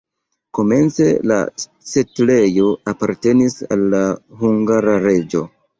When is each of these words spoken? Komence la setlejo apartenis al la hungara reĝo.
Komence 0.59 1.09
la 1.33 1.37
setlejo 1.91 2.67
apartenis 2.95 3.61
al 3.77 3.87
la 3.97 4.05
hungara 4.43 5.03
reĝo. 5.09 5.51